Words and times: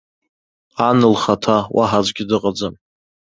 Ан 0.87 0.99
лхаҭа, 1.13 1.57
уаҳа 1.75 1.99
аӡәгьы 2.03 2.23
дыҟаӡам! 2.29 2.73